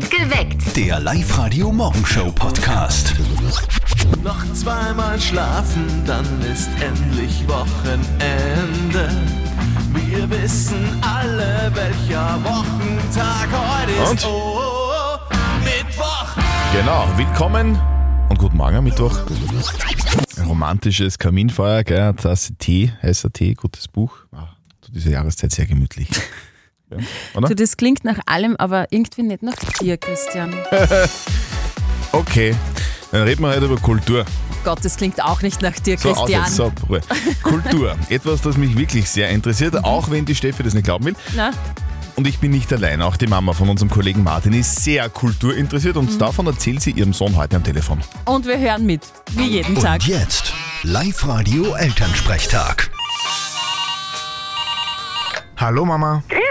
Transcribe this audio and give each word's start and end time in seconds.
Geweckt. 0.00 0.74
Der 0.74 0.98
Live-Radio-Morgenshow-Podcast. 1.00 3.14
Noch 4.24 4.42
zweimal 4.54 5.20
schlafen, 5.20 5.84
dann 6.06 6.24
ist 6.50 6.70
endlich 6.80 7.46
Wochenende. 7.46 9.10
Wir 9.92 10.30
wissen 10.30 10.98
alle, 11.02 11.70
welcher 11.74 12.42
Wochentag 12.42 13.48
heute 13.52 13.92
ist. 13.92 14.10
Und? 14.10 14.24
Oh, 14.32 14.56
oh, 14.56 14.58
oh, 14.58 15.18
Mittwoch. 15.62 16.36
Genau, 16.72 17.06
willkommen 17.18 17.78
und 18.30 18.38
guten 18.38 18.56
Morgen 18.56 18.76
am 18.76 18.84
Mittwoch. 18.84 19.18
Ein 20.38 20.44
romantisches 20.46 21.18
Kaminfeuer, 21.18 21.84
gell, 21.84 22.14
Tasse 22.14 22.54
Tee, 22.54 22.90
heißer 23.02 23.30
Tee, 23.30 23.52
gutes 23.52 23.88
Buch. 23.88 24.16
Ah, 24.32 24.48
zu 24.80 24.90
dieser 24.90 25.10
Jahreszeit 25.10 25.52
sehr 25.52 25.66
gemütlich. 25.66 26.08
Ja, 26.98 27.04
oder? 27.34 27.48
Du, 27.48 27.54
das 27.54 27.76
klingt 27.76 28.04
nach 28.04 28.18
allem, 28.26 28.56
aber 28.56 28.86
irgendwie 28.90 29.22
nicht 29.22 29.42
nach 29.42 29.54
dir, 29.80 29.96
Christian. 29.96 30.54
Okay, 32.14 32.54
dann 33.10 33.22
reden 33.22 33.40
wir 33.42 33.48
heute 33.48 33.64
über 33.64 33.78
Kultur. 33.78 34.26
Gott, 34.64 34.84
das 34.84 34.98
klingt 34.98 35.24
auch 35.24 35.40
nicht 35.40 35.62
nach 35.62 35.72
dir, 35.78 35.96
So, 35.98 36.10
aus 36.10 36.18
Christian. 36.18 36.44
jetzt, 36.44 36.56
so, 36.56 36.70
Ruhe. 36.88 37.00
Kultur, 37.42 37.96
etwas, 38.10 38.42
das 38.42 38.58
mich 38.58 38.76
wirklich 38.76 39.08
sehr 39.08 39.30
interessiert, 39.30 39.82
auch 39.82 40.10
wenn 40.10 40.26
die 40.26 40.34
Steffi 40.34 40.62
das 40.62 40.74
nicht 40.74 40.84
glauben 40.84 41.06
will. 41.06 41.14
Na? 41.34 41.52
Und 42.14 42.26
ich 42.26 42.38
bin 42.38 42.50
nicht 42.50 42.70
allein, 42.70 43.00
auch 43.00 43.16
die 43.16 43.26
Mama 43.26 43.54
von 43.54 43.70
unserem 43.70 43.90
Kollegen 43.90 44.22
Martin 44.22 44.52
ist 44.52 44.84
sehr 44.84 45.08
kulturinteressiert 45.08 45.96
und 45.96 46.20
davon 46.20 46.46
erzählt 46.46 46.82
sie 46.82 46.90
ihrem 46.90 47.14
Sohn 47.14 47.34
heute 47.36 47.56
am 47.56 47.64
Telefon. 47.64 48.00
Und 48.26 48.44
wir 48.44 48.58
hören 48.58 48.84
mit, 48.84 49.00
wie 49.30 49.46
jeden 49.46 49.74
Tag. 49.76 50.02
Und 50.02 50.08
jetzt 50.08 50.52
Live-Radio-Elternsprechtag. 50.82 52.90
Hallo 55.56 55.86
Mama. 55.86 56.22
Grüß 56.28 56.41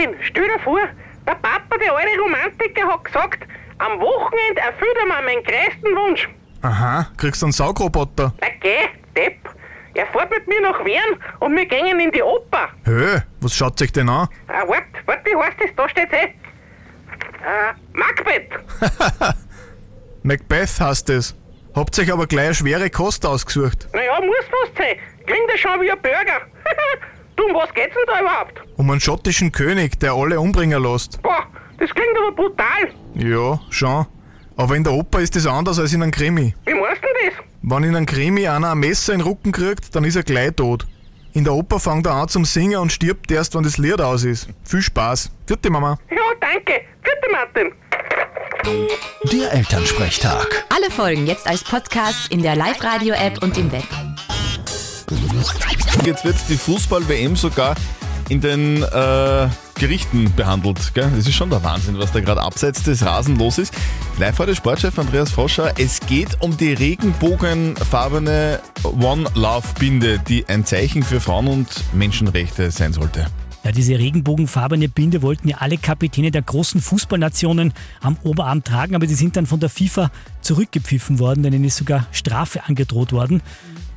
Martin. 0.00 0.16
Stell 0.22 0.44
dir 0.48 0.58
vor, 0.60 0.80
der 1.26 1.34
Papa, 1.34 1.78
der 1.78 1.94
alte 1.94 2.18
Romantiker, 2.20 2.88
hat 2.88 3.04
gesagt, 3.04 3.46
am 3.78 4.00
Wochenende 4.00 4.60
erfüllt 4.60 4.96
er 5.00 5.06
mir 5.06 5.22
meinen 5.22 5.42
größten 5.44 5.96
Wunsch. 5.96 6.28
Aha, 6.62 7.06
kriegst 7.16 7.42
du 7.42 7.46
einen 7.46 7.52
Saugroboter? 7.52 8.32
Na 8.40 8.48
geh, 8.60 8.88
Depp. 9.16 9.38
Er 9.94 10.06
fährt 10.06 10.30
mit 10.30 10.46
mir 10.46 10.60
nach 10.60 10.84
Wien 10.84 11.18
und 11.40 11.56
wir 11.56 11.66
gehen 11.66 11.98
in 11.98 12.10
die 12.12 12.22
Oper. 12.22 12.68
Hö, 12.84 13.18
was 13.40 13.54
schaut 13.54 13.78
sich 13.78 13.92
denn 13.92 14.08
an? 14.08 14.28
Ah, 14.48 14.66
wart, 14.66 14.84
wart, 15.06 15.26
wie 15.26 15.36
heißt 15.36 15.56
das? 15.60 15.70
Da 15.76 15.88
steht's 15.88 16.12
eh. 16.12 16.26
Äh, 16.26 17.72
Macbeth. 17.92 18.50
Macbeth 20.22 20.80
heißt 20.80 21.10
es. 21.10 21.34
Habt 21.74 21.98
euch 21.98 22.12
aber 22.12 22.26
gleich 22.26 22.46
eine 22.46 22.54
schwere 22.54 22.90
Kost 22.90 23.26
ausgesucht. 23.26 23.88
Naja, 23.92 24.20
muss 24.20 24.36
fast 24.50 24.76
sein. 24.76 24.96
Klingt 25.26 25.50
ja 25.50 25.58
schon 25.58 25.80
wie 25.80 25.90
ein 25.90 26.00
Burger. 26.00 26.40
du, 27.40 27.46
um 27.46 27.54
was 27.54 27.72
geht's 27.74 27.94
denn 27.94 28.04
da 28.06 28.20
überhaupt? 28.20 28.60
Um 28.76 28.90
einen 28.90 29.00
schottischen 29.00 29.52
König, 29.52 29.98
der 30.00 30.12
alle 30.12 30.38
umbringen 30.38 30.82
lässt. 30.82 31.20
Boah, 31.22 31.46
das 31.78 31.90
klingt 31.90 32.16
aber 32.18 32.32
brutal. 32.32 32.92
Ja, 33.14 33.60
schon. 33.70 34.06
Aber 34.56 34.76
in 34.76 34.84
der 34.84 34.92
Oper 34.92 35.20
ist 35.20 35.34
das 35.36 35.46
anders 35.46 35.78
als 35.78 35.92
in 35.92 36.02
einem 36.02 36.12
Krimi. 36.12 36.54
Wie 36.66 36.74
meinst 36.74 37.02
du 37.02 37.06
denn 37.06 37.30
das? 37.30 37.44
Wenn 37.62 37.84
in 37.84 37.96
einem 37.96 38.06
Krimi 38.06 38.46
einer 38.46 38.72
ein 38.72 38.78
Messer 38.78 39.12
in 39.14 39.20
den 39.20 39.28
Rücken 39.28 39.52
kriegt, 39.52 39.94
dann 39.94 40.04
ist 40.04 40.16
er 40.16 40.22
gleich 40.22 40.52
tot. 40.54 40.86
In 41.32 41.44
der 41.44 41.52
Oper 41.54 41.78
fängt 41.78 42.06
er 42.06 42.14
an 42.14 42.28
zum 42.28 42.44
Singen 42.44 42.78
und 42.80 42.92
stirbt 42.92 43.30
erst, 43.30 43.54
wenn 43.54 43.62
das 43.62 43.78
Lied 43.78 44.00
aus 44.00 44.24
ist. 44.24 44.48
Viel 44.64 44.82
Spaß. 44.82 45.30
Vierte 45.46 45.70
Mama. 45.70 45.98
Ja, 46.10 46.16
danke. 46.40 46.82
Bitte, 47.02 47.32
Martin. 47.32 47.72
Der 49.32 49.52
Elternsprechtag. 49.52 50.66
Alle 50.74 50.90
Folgen 50.90 51.26
jetzt 51.26 51.46
als 51.46 51.62
Podcast 51.62 52.30
in 52.32 52.42
der 52.42 52.56
Live-Radio-App 52.56 53.42
und 53.42 53.56
im 53.56 53.70
Web. 53.72 53.86
Jetzt 56.04 56.24
wird 56.24 56.36
die 56.48 56.56
Fußball-WM 56.56 57.36
sogar 57.36 57.74
in 58.28 58.40
den 58.40 58.82
äh, 58.82 59.48
Gerichten 59.78 60.32
behandelt. 60.34 60.94
Gell? 60.94 61.10
Das 61.14 61.26
ist 61.26 61.34
schon 61.34 61.50
der 61.50 61.62
Wahnsinn, 61.62 61.98
was 61.98 62.12
da 62.12 62.20
gerade 62.20 62.40
abseits 62.40 62.82
des 62.82 63.04
Rasen 63.04 63.38
los 63.38 63.58
ist. 63.58 63.74
Live 64.18 64.38
heute 64.38 64.54
Sportchef 64.54 64.98
Andreas 64.98 65.30
Foscher. 65.30 65.74
Es 65.78 66.00
geht 66.00 66.40
um 66.40 66.56
die 66.56 66.72
regenbogenfarbene 66.72 68.60
One 68.84 69.28
Love 69.34 69.66
Binde, 69.78 70.18
die 70.20 70.48
ein 70.48 70.64
Zeichen 70.64 71.02
für 71.02 71.20
Frauen 71.20 71.48
und 71.48 71.68
Menschenrechte 71.92 72.70
sein 72.70 72.92
sollte. 72.92 73.26
Ja, 73.64 73.72
diese 73.72 73.98
regenbogenfarbene 73.98 74.88
Binde 74.88 75.20
wollten 75.20 75.48
ja 75.48 75.58
alle 75.58 75.76
Kapitäne 75.76 76.30
der 76.30 76.40
großen 76.40 76.80
Fußballnationen 76.80 77.74
am 78.00 78.16
Oberarm 78.22 78.64
tragen, 78.64 78.94
aber 78.94 79.06
die 79.06 79.14
sind 79.14 79.36
dann 79.36 79.44
von 79.46 79.60
der 79.60 79.68
FIFA 79.68 80.10
zurückgepfiffen 80.40 81.18
worden, 81.18 81.42
denn 81.42 81.52
ihnen 81.52 81.64
ist 81.64 81.76
sogar 81.76 82.06
Strafe 82.10 82.64
angedroht 82.64 83.12
worden. 83.12 83.42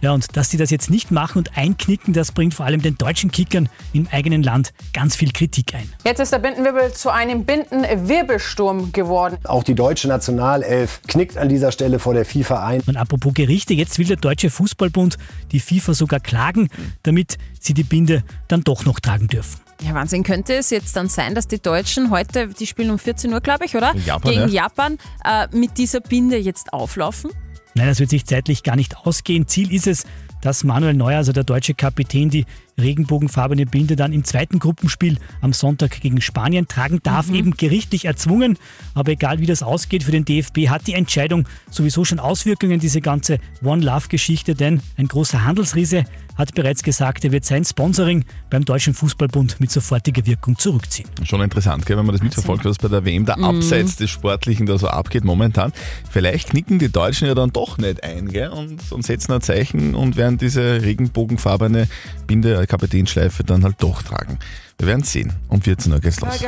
Ja, 0.04 0.12
und 0.12 0.36
dass 0.36 0.50
sie 0.50 0.58
das 0.58 0.70
jetzt 0.70 0.90
nicht 0.90 1.12
machen 1.12 1.38
und 1.38 1.58
einknicken, 1.58 2.12
das 2.12 2.34
bringt 2.34 2.54
vor 2.54 2.66
allem 2.66 2.82
den 2.82 2.98
deutschen 2.98 3.32
Kickern 3.32 3.70
im 3.94 4.06
eigenen 4.12 4.44
Land 4.44 4.74
ganz 4.92 5.16
viel 5.16 5.32
Kritik 5.32 5.74
ein. 5.74 5.90
Jetzt 6.04 6.20
ist 6.20 6.34
der 6.34 6.40
Bindenwirbel 6.40 6.92
zu 6.92 7.10
einem 7.10 7.46
Bindenwirbelsturm 7.46 8.92
geworden. 8.92 9.38
Auch 9.46 9.64
die 9.64 9.76
deutsche 9.76 10.10
Nationalelf 10.10 11.00
knickt 11.08 11.38
an 11.38 11.48
dieser 11.48 11.72
Stelle 11.72 12.00
vor 12.00 12.14
der 12.14 12.26
FIFA 12.26 12.68
ein. 12.68 12.82
Und 12.86 12.98
apropos 12.98 13.34
Gerichte, 13.34 13.74
jetzt 13.76 13.98
will 13.98 14.06
der 14.06 14.18
Deutsche 14.18 14.50
Fußballbund 14.50 15.18
die 15.54 15.62
FIFA 15.62 15.94
sogar 15.94 16.20
klagen, 16.20 16.68
damit 17.04 17.38
sie 17.62 17.74
die 17.74 17.86
Binde 17.86 18.24
dann 18.50 18.66
doch 18.66 18.84
noch 18.84 19.00
tragen 19.00 19.30
dürfen. 19.30 19.62
Ja, 19.82 19.94
Wahnsinn. 19.94 20.24
Könnte 20.24 20.54
es 20.56 20.70
jetzt 20.70 20.98
dann 20.98 21.08
sein, 21.08 21.34
dass 21.34 21.48
die 21.48 21.62
Deutschen 21.62 22.10
heute, 22.10 22.50
die 22.50 22.68
spielen 22.68 22.92
um 22.92 23.00
14 23.00 23.32
Uhr, 23.34 23.40
glaube 23.40 23.64
ich, 23.64 23.78
oder? 23.78 23.96
Japan, 24.06 24.32
Gegen 24.32 24.50
ja. 24.50 24.64
Japan 24.64 24.98
äh, 25.24 25.48
mit 25.56 25.78
dieser 25.78 26.02
Binde 26.02 26.36
jetzt 26.36 26.74
auflaufen? 26.74 27.32
Nein, 27.76 27.88
das 27.88 28.00
wird 28.00 28.10
sich 28.10 28.26
zeitlich 28.26 28.64
gar 28.64 28.76
nicht 28.76 28.98
ausgehen. 28.98 29.48
Ziel 29.48 29.74
ist 29.74 29.88
es, 29.88 30.06
dass 30.42 30.64
Manuel 30.64 30.94
Neuer, 30.94 31.18
also 31.18 31.32
der 31.32 31.44
deutsche 31.44 31.74
Kapitän, 31.74 32.30
die 32.30 32.46
regenbogenfarbene 32.80 33.66
Binde 33.66 33.96
dann 33.96 34.14
im 34.14 34.24
zweiten 34.24 34.60
Gruppenspiel 34.60 35.18
am 35.42 35.54
Sonntag 35.54 36.02
gegen 36.02 36.22
Spanien 36.22 36.68
tragen 36.68 37.00
darf, 37.04 37.30
eben 37.30 37.58
gerichtlich 37.58 38.06
erzwungen. 38.06 38.58
Aber 38.94 39.12
egal 39.12 39.40
wie 39.40 39.46
das 39.46 39.64
ausgeht, 39.64 40.04
für 40.04 40.12
den 40.12 40.26
DFB 40.26 40.70
hat 40.70 40.88
die 40.88 40.94
Entscheidung 40.94 41.48
sowieso 41.70 42.06
schon 42.06 42.20
Auswirkungen, 42.20 42.80
diese 42.80 43.02
ganze 43.02 43.40
One 43.64 43.84
Love-Geschichte, 43.84 44.56
denn 44.56 44.82
ein 44.98 45.08
großer 45.08 45.44
Handelsriese 45.46 46.06
hat 46.36 46.56
bereits 46.56 46.84
gesagt, 46.84 47.24
er 47.26 47.32
wird 47.32 47.46
sein 47.46 47.64
Sponsoring 47.64 48.26
beim 48.50 48.66
Deutschen 48.66 48.94
Fußballbund 48.94 49.60
mit 49.60 49.72
sofortiger 49.72 50.26
Wirkung 50.26 50.58
zurückziehen. 50.58 51.08
Schon 51.24 51.42
interessant, 51.42 51.86
gell, 51.86 51.98
wenn 51.98 52.06
man 52.06 52.16
das 52.16 52.24
mitverfolgt, 52.24 52.66
was 52.66 52.78
bei 52.78 52.88
der 52.88 53.06
WM 53.06 53.26
da 53.26 53.36
abseits 53.36 53.98
des 53.98 54.10
Sportlichen 54.10 54.66
da 54.66 54.78
so 54.78 54.88
abgeht 54.88 55.24
momentan. 55.24 55.74
Vielleicht 56.10 56.50
knicken 56.50 56.80
die 56.80 56.92
Deutschen 56.92 57.28
ja 57.28 57.36
dann 57.36 57.52
doch 57.52 57.78
nicht 57.78 58.04
ein 58.04 58.30
gell, 58.30 58.50
und, 58.50 58.92
und 58.92 59.06
setzen 59.06 59.34
ein 59.34 59.42
Zeichen 59.42 59.96
und 59.96 60.16
werden 60.16 60.38
diese 60.38 60.82
regenbogenfarbene 60.82 61.88
Binde, 62.26 62.63
Kapitänsschleife 62.68 63.44
dann 63.44 63.64
halt 63.64 63.78
doch 63.80 64.04
tragen. 64.04 64.38
Wir 64.78 64.88
werden 64.88 65.04
sehen. 65.04 65.34
Um 65.48 65.62
14 65.62 65.92
Uhr 65.92 66.00
geht's 66.00 66.20
los. 66.20 66.40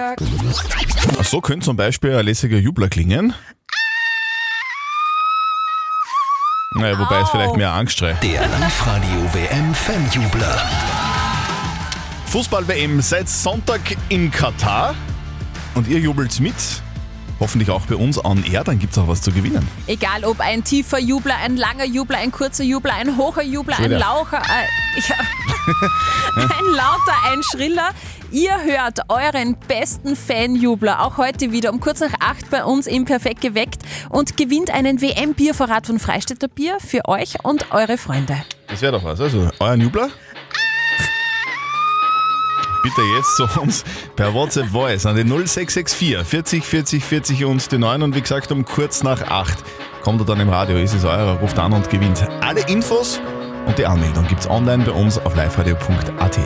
So 1.24 1.42
könnte 1.42 1.66
zum 1.66 1.78
Beispiel 1.78 2.16
ein 2.16 2.26
lässiger 2.26 2.58
Jubler 2.58 2.90
klingen. 2.90 3.34
Naja, 6.78 7.00
wobei 7.00 7.22
es 7.22 7.30
vielleicht 7.30 7.56
mehr 7.56 7.72
Angstschrei. 7.72 8.14
Der 8.22 8.46
Live-Radio-WM-Fanjubler. 8.48 10.62
Fußball-WM 12.28 13.02
seit 13.02 13.30
Sonntag 13.30 13.80
in 14.10 14.30
Katar. 14.30 14.94
Und 15.74 15.88
ihr 15.88 16.00
jubelt 16.00 16.38
mit. 16.42 16.54
Hoffentlich 17.40 17.70
auch 17.70 17.86
bei 17.86 17.96
uns 17.96 18.24
on 18.24 18.44
air, 18.46 18.64
dann 18.64 18.80
gibt's 18.80 18.98
auch 18.98 19.08
was 19.08 19.22
zu 19.22 19.32
gewinnen. 19.32 19.68
Egal 19.88 20.26
ob 20.26 20.40
ein 20.40 20.64
tiefer 20.64 21.00
Jubler, 21.00 21.38
ein 21.38 21.58
langer 21.58 21.86
Jubler, 21.86 22.18
ein 22.18 22.32
kurzer 22.32 22.64
Jubler, 22.64 22.96
ein 22.96 23.18
hoher 23.18 23.44
Jubler, 23.44 23.78
ein 23.80 23.92
laucher, 23.92 24.42
äh, 24.42 25.02
ja, 25.08 25.16
ein 26.36 26.66
lauter, 26.74 27.14
ein 27.32 27.42
schriller. 27.44 27.90
Ihr 28.32 28.52
hört 28.64 29.00
euren 29.10 29.56
besten 29.68 30.16
Fanjubler 30.16 31.02
auch 31.02 31.18
heute 31.18 31.52
wieder 31.52 31.72
um 31.72 31.80
kurz 31.80 32.00
nach 32.02 32.14
acht 32.20 32.50
bei 32.52 32.64
uns 32.64 32.88
im 32.88 33.06
Perfekt 33.06 33.42
geweckt 33.42 33.82
und 34.10 34.38
gewinnt 34.38 34.72
einen 34.72 35.02
WM-Biervorrat 35.02 35.88
von 35.88 36.00
Freistädter 36.00 36.48
Bier 36.48 36.78
für 36.80 37.08
euch 37.08 37.36
und 37.44 37.72
eure 37.72 37.98
Freunde. 37.98 38.38
Das 38.68 38.82
wäre 38.82 38.94
doch 38.94 39.04
was. 39.04 39.20
Also, 39.22 39.50
euren 39.60 39.82
Jubler? 39.82 40.10
Bitte 42.84 43.02
jetzt 43.18 43.36
zu 43.36 43.60
uns 43.60 43.84
per 44.16 44.34
WhatsApp 44.34 44.68
Voice 44.68 45.08
an 45.08 45.16
die 45.16 45.24
0664 45.24 46.18
40 46.24 46.64
40 46.64 47.04
40 47.04 47.46
und 47.46 47.72
die 47.72 47.80
9 47.80 48.04
und 48.04 48.16
wie 48.16 48.22
gesagt 48.22 48.52
um 48.52 48.64
kurz 48.64 49.02
nach 49.02 49.24
8 49.24 49.58
kommt 50.04 50.22
er 50.22 50.26
dann 50.26 50.40
im 50.40 50.50
Radio, 50.50 50.78
ist 50.78 50.94
es 50.94 51.04
eurer, 51.04 51.40
ruft 51.40 51.58
an 51.58 51.74
und 51.74 51.90
gewinnt 51.90 52.28
alle 52.42 52.62
Infos 52.68 53.20
und 53.66 53.78
die 53.78 53.86
Anmeldung 53.86 54.28
gibt's 54.28 54.48
online 54.50 54.84
bei 54.86 54.92
uns 54.92 55.18
auf 55.18 55.36
liveradio.at. 55.36 56.40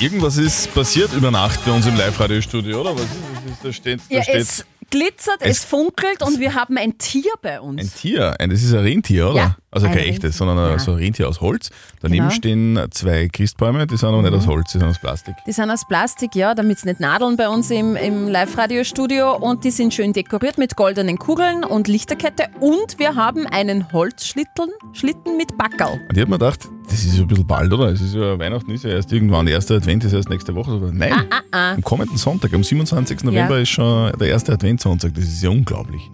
Irgendwas 0.00 0.36
ist 0.36 0.74
passiert 0.74 1.12
über 1.12 1.30
Nacht 1.30 1.64
bei 1.64 1.72
uns 1.72 1.86
im 1.86 1.96
Live-Radio-Studio, 1.96 2.80
oder? 2.80 2.94
Was 2.94 3.02
ist, 3.02 3.10
was 3.44 3.52
ist, 3.52 3.64
da 3.64 3.72
steht, 3.72 4.00
da 4.10 4.14
Ja, 4.16 4.22
steht 4.22 4.34
es 4.36 4.64
glitzert, 4.90 5.38
es, 5.40 5.58
Es- 5.58 5.64
funkelt 5.64 6.22
und 6.22 6.38
wir 6.40 6.54
haben 6.54 6.76
ein 6.78 6.98
Tier 6.98 7.30
bei 7.42 7.60
uns. 7.60 7.80
ein 7.82 7.92
Tier. 7.94 8.36
Ein, 8.38 8.50
das 8.50 8.62
ist 8.62 8.72
ein 8.72 8.80
Rentier, 8.80 9.28
oder? 9.30 9.36
Ja, 9.36 9.56
Also 9.70 9.86
Ein 9.86 9.92
kein 9.92 10.02
Rind- 10.04 10.14
echtes, 10.14 10.38
sondern 10.38 10.56
Ja. 10.56 10.78
so 10.78 10.92
ein 10.92 10.96
Rentier 10.98 11.28
aus 11.28 11.42
Holz. 11.42 11.68
Daneben 12.00 12.28
Genau. 12.28 12.34
stehen 12.34 12.78
zwei 12.90 13.28
Christbäume, 13.28 13.86
die 13.86 13.98
sind 13.98 14.08
aber 14.08 14.22
nicht 14.22 14.32
aus 14.32 14.46
Holz, 14.46 14.72
die 14.72 14.78
sind 14.78 14.88
aus 14.88 14.98
Plastik. 14.98 15.34
Die 15.46 15.52
sind 15.52 15.70
aus 15.70 15.86
Plastik, 15.86 16.34
ja, 16.34 16.54
damit 16.54 16.78
es 16.78 16.84
nicht 16.86 17.00
nadeln 17.00 17.36
bei 17.36 17.50
uns 17.50 17.70
im, 17.70 17.94
im 17.94 18.28
Live-Radio-Studio. 18.28 19.36
Und 19.36 19.64
die 19.64 19.70
sind 19.70 19.92
schön 19.92 20.14
dekoriert 20.14 20.56
mit 20.56 20.74
goldenen 20.74 21.18
Kugeln 21.18 21.64
und 21.64 21.86
Lichterkette. 21.86 22.44
Und 22.60 22.98
wir 22.98 23.14
haben 23.14 23.46
einen 23.46 23.92
Holzschlitten 23.92 24.70
Schlitten 24.94 25.36
mit 25.36 25.58
Backerl. 25.58 26.00
Und 26.08 26.16
ich 26.16 26.22
hab 26.22 26.28
mir 26.28 26.38
gedacht, 26.38 26.66
das 26.88 27.04
ist 27.04 27.16
ja 27.16 27.22
ein 27.22 27.28
bisschen 27.28 27.46
bald, 27.46 27.70
oder? 27.70 27.88
Es 27.92 28.00
ist 28.00 28.14
ja 28.14 28.38
Weihnachten 28.38 28.70
ist 28.70 28.84
ja 28.84 28.90
erst 28.90 29.12
irgendwann, 29.12 29.44
der 29.44 29.56
erste 29.56 29.74
Advent 29.74 30.02
ist 30.04 30.14
erst 30.14 30.30
nächste 30.30 30.54
Woche. 30.54 30.72
Aber 30.72 30.90
nein, 30.92 31.12
Ah, 31.30 31.40
ah. 31.52 31.72
am 31.74 31.82
kommenden 31.84 32.16
Sonntag, 32.16 32.54
am 32.54 32.64
27. 32.64 33.22
November 33.24 33.56
Ja. 33.56 33.62
ist 33.62 33.68
schon 33.68 34.12
der 34.18 34.28
erste 34.28 34.52
Adventssonntag. 34.54 35.12
Das 35.14 35.24
ist 35.24 35.42
ja 35.42 35.50
unglaublich. 35.50 36.10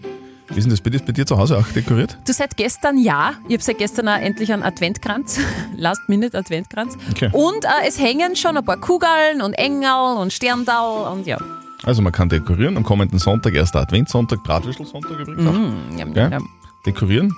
Wie 0.49 0.58
ist 0.58 0.64
denn 0.64 0.70
das 0.70 0.81
bei 0.81 0.91
dir, 0.91 1.00
bei 1.00 1.12
dir 1.12 1.25
zu 1.25 1.38
Hause 1.38 1.56
auch 1.58 1.67
dekoriert? 1.69 2.19
Du 2.26 2.32
seit 2.32 2.56
gestern 2.56 2.99
ja. 2.99 3.35
Ich 3.49 3.55
habe 3.55 3.62
seit 3.62 3.79
gestern 3.79 4.08
auch 4.08 4.19
endlich 4.19 4.52
einen 4.52 4.62
Adventkranz. 4.62 5.38
Last-Minute-Adventkranz. 5.76 6.99
Okay. 7.11 7.31
Und 7.32 7.64
äh, 7.64 7.88
es 7.88 7.99
hängen 7.99 8.37
schon 8.37 8.56
ein 8.56 8.64
paar 8.64 8.76
Kugeln 8.76 9.41
und 9.43 9.55
Engel 9.55 10.17
und 10.19 10.32
Sterndal 10.32 11.12
und 11.12 11.26
ja. 11.26 11.38
Also 11.82 12.02
man 12.02 12.12
kann 12.12 12.29
dekorieren. 12.29 12.76
Am 12.76 12.82
kommenden 12.85 13.19
Sonntag, 13.19 13.55
erster 13.55 13.81
Adventssonntag, 13.81 14.43
Bratwürstel-Sonntag 14.44 15.19
übrigens 15.19 15.46
auch. 15.49 15.52
Mm, 15.52 15.99
ja, 15.99 16.05
Gell? 16.06 16.31
ja. 16.32 16.38
Dekorieren. 16.87 17.35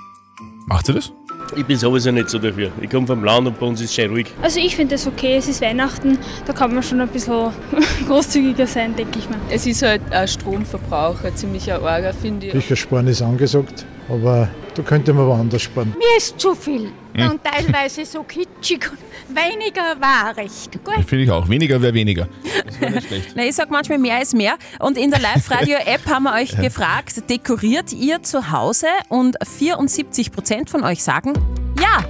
Macht 0.67 0.89
ihr 0.89 0.95
das? 0.95 1.13
Ich 1.55 1.65
bin 1.65 1.77
sowieso 1.77 2.11
nicht 2.11 2.29
so 2.29 2.39
dafür. 2.39 2.71
Ich 2.81 2.91
komme 2.91 3.07
vom 3.07 3.23
Land 3.23 3.47
und 3.47 3.61
bei 3.61 3.67
uns 3.67 3.81
ist 3.81 3.91
es 3.91 3.95
schön 3.95 4.11
ruhig. 4.11 4.27
Also 4.43 4.59
ich 4.59 4.75
finde 4.75 4.95
das 4.95 5.07
okay, 5.07 5.37
es 5.37 5.49
ist 5.49 5.61
Weihnachten, 5.61 6.19
da 6.47 6.53
kann 6.53 6.75
man 6.75 6.83
schon 6.83 7.01
ein 7.01 7.09
bisschen 7.09 7.51
großzügiger 8.09 8.67
sein, 8.67 8.97
denke 8.97 9.19
ich 9.19 9.31
mal. 9.31 9.39
Es 9.51 9.67
ist 9.67 9.83
halt 9.83 10.03
ein 10.11 10.27
Stromverbrauch, 10.27 11.23
ein 11.23 11.37
ziemlicher 11.37 11.81
Orga, 11.83 12.13
finde 12.13 12.47
ich. 12.47 12.53
Sicher 12.53 12.77
sparen 12.77 13.07
ist 13.07 13.23
angesagt, 13.23 13.85
aber 14.09 14.49
da 14.77 14.83
könnte 14.83 15.13
man 15.13 15.27
woanders 15.27 15.63
sparen. 15.63 15.95
Mir 15.97 16.17
ist 16.19 16.39
zu 16.39 16.55
viel 16.55 16.91
Hm. 17.15 17.31
und 17.31 17.41
teilweise 17.43 18.05
so 18.05 18.23
kitschig. 18.23 18.91
Weniger 19.29 19.99
war 20.01 20.37
recht. 20.37 20.73
Gut. 20.85 21.03
Finde 21.07 21.25
ich 21.25 21.31
auch. 21.31 21.49
Weniger 21.49 21.81
wäre 21.81 21.95
weniger. 21.95 22.29
Das 22.67 22.79
wäre 22.81 22.93
nicht 22.93 23.07
schlecht. 23.09 23.33
Na, 23.35 23.43
ich 23.45 23.55
sag 23.55 23.71
manchmal 23.71 23.99
mehr 23.99 24.21
ist 24.21 24.35
mehr. 24.35 24.57
Und 24.81 24.99
in 24.99 25.11
der 25.11 25.21
Live-Radio-App 25.21 26.07
haben 26.09 26.25
wir 26.25 26.35
euch 26.35 26.51
Ja. 26.53 26.61
gefragt, 26.61 27.29
dekoriert 27.31 27.93
ihr 27.95 28.23
zu 28.23 28.51
Hause? 28.53 28.87
Und 29.09 29.37
74% 29.41 30.69
von 30.69 30.85
euch 30.85 31.03
sagen, 31.03 31.33
ja. 31.81 32.05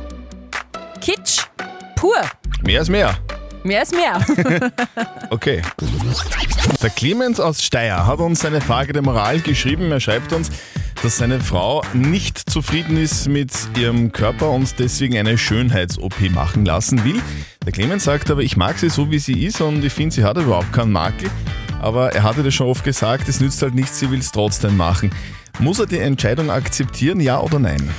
Kitsch, 1.00 1.42
pur. 1.94 2.16
Mehr 2.64 2.80
ist 2.82 2.90
mehr. 2.90 3.16
Mehr 3.62 3.82
ist 3.82 3.94
mehr. 3.94 4.20
Okay. 5.30 5.60
Der 6.82 6.90
Clemens 6.90 7.40
aus 7.40 7.62
Steyr 7.62 8.06
hat 8.06 8.18
uns 8.20 8.40
seine 8.40 8.60
Frage 8.60 8.92
der 8.92 9.02
Moral 9.02 9.40
geschrieben. 9.40 9.90
Er 9.90 9.98
schreibt 10.00 10.32
uns, 10.32 10.50
dass 11.02 11.18
seine 11.18 11.40
Frau 11.40 11.82
nicht 11.92 12.38
zufrieden 12.50 12.96
ist 12.96 13.28
mit 13.28 13.52
ihrem 13.78 14.12
Körper 14.12 14.50
und 14.50 14.78
deswegen 14.78 15.16
eine 15.16 15.38
Schönheits-OP 15.38 16.30
machen 16.30 16.64
lassen 16.64 17.04
will. 17.04 17.20
Der 17.64 17.72
Clemens 17.72 18.04
sagt 18.04 18.30
aber, 18.30 18.42
ich 18.42 18.56
mag 18.56 18.78
sie 18.78 18.88
so, 18.88 19.10
wie 19.10 19.18
sie 19.18 19.44
ist 19.44 19.60
und 19.60 19.84
ich 19.84 19.92
finde, 19.92 20.14
sie 20.14 20.24
hat 20.24 20.36
überhaupt 20.36 20.72
keinen 20.72 20.92
Makel. 20.92 21.30
Aber 21.80 22.12
er 22.14 22.22
hatte 22.22 22.42
das 22.42 22.54
schon 22.54 22.68
oft 22.68 22.84
gesagt, 22.84 23.28
es 23.28 23.40
nützt 23.40 23.62
halt 23.62 23.74
nichts, 23.74 23.98
sie 23.98 24.10
will 24.10 24.18
es 24.18 24.32
trotzdem 24.32 24.76
machen. 24.76 25.10
Muss 25.58 25.78
er 25.78 25.86
die 25.86 25.98
Entscheidung 25.98 26.50
akzeptieren, 26.50 27.20
ja 27.20 27.40
oder 27.40 27.58
nein? 27.58 27.90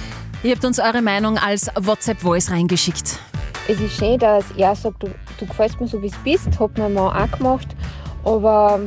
Ihr 0.44 0.54
habt 0.54 0.66
uns 0.66 0.80
eure 0.80 1.02
Meinung 1.02 1.38
als 1.38 1.70
WhatsApp-Voice 1.76 2.52
reingeschickt. 2.52 3.20
Es 3.68 3.80
ist 3.80 3.98
schön, 3.98 4.18
dass 4.20 4.46
er 4.56 4.76
sagt, 4.76 5.04
du, 5.04 5.10
du 5.40 5.46
gefällst 5.46 5.80
mir 5.80 5.88
so, 5.88 6.02
wie 6.02 6.10
du 6.10 6.18
bist, 6.24 6.60
hat 6.60 6.78
mein 6.78 6.94
Mann 6.94 7.14
auch 7.16 7.38
gemacht. 7.38 7.68
Aber 8.24 8.80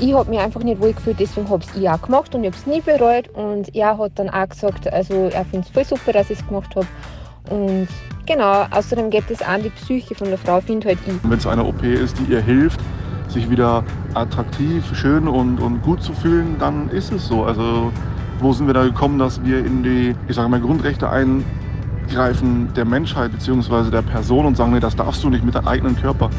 ich 0.00 0.14
habe 0.14 0.30
mich 0.30 0.38
einfach 0.38 0.62
nicht 0.62 0.80
wohl 0.80 0.92
gefühlt, 0.92 1.18
deswegen 1.20 1.48
habe 1.48 1.64
ich 1.76 1.88
auch 1.88 2.00
gemacht 2.00 2.34
und 2.34 2.44
ich 2.44 2.50
habe 2.50 2.56
es 2.56 2.66
nie 2.66 2.80
bereut. 2.80 3.28
Und 3.34 3.74
er 3.74 3.98
hat 3.98 4.12
dann 4.16 4.30
auch 4.30 4.48
gesagt, 4.48 4.92
also 4.92 5.28
er 5.32 5.44
findet 5.44 5.68
es 5.68 5.70
voll 5.70 5.84
super, 5.84 6.12
dass 6.12 6.30
ich 6.30 6.38
es 6.38 6.46
gemacht 6.46 6.74
habe. 6.76 6.86
Und 7.50 7.88
genau, 8.26 8.66
außerdem 8.70 9.10
geht 9.10 9.30
es 9.30 9.42
an 9.42 9.62
die 9.62 9.70
Psyche 9.70 10.14
von 10.14 10.28
der 10.28 10.38
Frau, 10.38 10.60
finde 10.60 10.88
halt 10.88 10.98
ich. 11.06 11.14
Wenn 11.22 11.38
es 11.38 11.46
eine 11.46 11.64
OP 11.64 11.82
ist, 11.82 12.16
die 12.18 12.32
ihr 12.32 12.40
hilft, 12.40 12.80
sich 13.28 13.48
wieder 13.50 13.84
attraktiv, 14.14 14.84
schön 14.94 15.28
und, 15.28 15.58
und 15.60 15.82
gut 15.82 16.02
zu 16.02 16.12
fühlen, 16.12 16.56
dann 16.58 16.90
ist 16.90 17.12
es 17.12 17.26
so. 17.26 17.44
Also 17.44 17.90
wo 18.40 18.52
sind 18.52 18.66
wir 18.66 18.74
da 18.74 18.84
gekommen, 18.84 19.18
dass 19.18 19.42
wir 19.44 19.58
in 19.58 19.82
die, 19.82 20.14
ich 20.28 20.36
sage 20.36 20.48
mal, 20.48 20.60
Grundrechte 20.60 21.08
eingreifen 22.08 22.72
der 22.74 22.84
Menschheit 22.84 23.32
bzw. 23.32 23.90
der 23.90 24.02
Person 24.02 24.46
und 24.46 24.56
sagen, 24.56 24.72
nee, 24.72 24.80
das 24.80 24.96
darfst 24.96 25.22
du 25.22 25.30
nicht 25.30 25.44
mit 25.44 25.54
deinem 25.54 25.68
eigenen 25.68 25.96
Körper. 25.96 26.30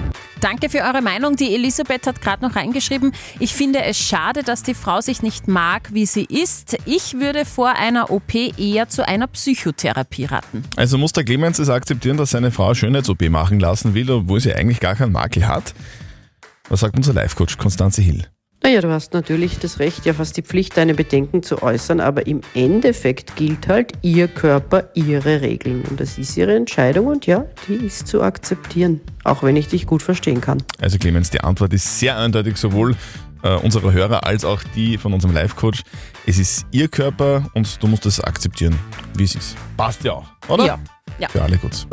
Danke 0.41 0.69
für 0.69 0.79
eure 0.79 1.01
Meinung. 1.01 1.35
Die 1.35 1.53
Elisabeth 1.53 2.07
hat 2.07 2.21
gerade 2.21 2.43
noch 2.43 2.55
reingeschrieben, 2.55 3.11
ich 3.39 3.53
finde 3.53 3.83
es 3.83 3.99
schade, 3.99 4.43
dass 4.43 4.63
die 4.63 4.73
Frau 4.73 5.01
sich 5.01 5.21
nicht 5.21 5.47
mag, 5.47 5.93
wie 5.93 6.05
sie 6.05 6.23
ist. 6.23 6.77
Ich 6.85 7.15
würde 7.19 7.45
vor 7.45 7.75
einer 7.75 8.09
OP 8.09 8.33
eher 8.57 8.87
zu 8.87 9.07
einer 9.07 9.27
Psychotherapie 9.27 10.25
raten. 10.25 10.63
Also 10.75 10.97
muss 10.97 11.11
der 11.11 11.25
Clemens 11.25 11.59
es 11.59 11.69
akzeptieren, 11.69 12.17
dass 12.17 12.31
seine 12.31 12.51
Frau 12.51 12.73
Schönheits-OP 12.73 13.29
machen 13.29 13.59
lassen 13.59 13.93
will, 13.93 14.09
obwohl 14.09 14.39
sie 14.39 14.53
eigentlich 14.53 14.79
gar 14.79 14.95
keinen 14.95 15.11
Makel 15.11 15.47
hat? 15.47 15.73
Was 16.69 16.79
sagt 16.79 16.95
unser 16.95 17.13
Live-Coach 17.13 17.57
Konstanze 17.57 18.01
Hill? 18.01 18.25
Naja, 18.61 18.81
du 18.81 18.91
hast 18.91 19.13
natürlich 19.13 19.57
das 19.59 19.79
Recht, 19.79 20.05
ja 20.05 20.13
fast 20.13 20.35
die 20.35 20.41
Pflicht, 20.41 20.75
deine 20.75 20.93
Bedenken 20.93 21.43
zu 21.43 21.63
äußern, 21.63 22.01
aber 22.01 22.27
im 22.27 22.41
Endeffekt 22.53 23.37
gilt 23.37 23.69
halt 23.69 23.93
ihr 24.01 24.27
Körper, 24.27 24.89
ihre 24.95 25.41
Regeln. 25.41 25.83
Und 25.89 25.99
das 25.99 26.17
ist 26.17 26.35
ihre 26.35 26.55
Entscheidung 26.55 27.07
und 27.07 27.25
ja, 27.25 27.45
die 27.67 27.75
ist 27.75 28.07
zu 28.07 28.21
akzeptieren, 28.21 28.99
auch 29.23 29.43
wenn 29.43 29.55
ich 29.55 29.69
dich 29.69 29.85
gut 29.85 30.03
verstehen 30.03 30.41
kann. 30.41 30.61
Also 30.79 30.97
Clemens, 30.97 31.29
die 31.29 31.39
Antwort 31.39 31.73
ist 31.73 31.99
sehr 31.99 32.17
eindeutig, 32.17 32.57
sowohl 32.57 32.97
äh, 33.43 33.55
unserer 33.55 33.93
Hörer 33.93 34.25
als 34.25 34.43
auch 34.43 34.61
die 34.75 34.97
von 34.97 35.13
unserem 35.13 35.33
Live-Coach. 35.33 35.83
Es 36.25 36.37
ist 36.37 36.65
ihr 36.71 36.89
Körper 36.89 37.49
und 37.53 37.81
du 37.81 37.87
musst 37.87 38.05
es 38.05 38.19
akzeptieren, 38.19 38.77
wie 39.15 39.23
es 39.23 39.35
ist. 39.35 39.55
Passt 39.77 40.03
ja 40.03 40.13
auch, 40.13 40.27
oder? 40.49 40.65
Ja. 40.65 40.79
ja. 41.17 41.29
Für 41.29 41.43
alle 41.43 41.57
gut. 41.57 41.87